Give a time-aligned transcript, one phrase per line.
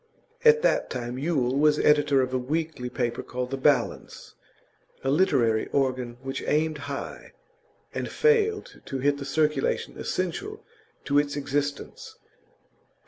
[0.43, 4.33] At that time Yule was editor of a weekly paper called The Balance,
[5.03, 7.33] a literary organ which aimed high,
[7.93, 10.65] and failed to hit the circulation essential
[11.05, 12.15] to its existence.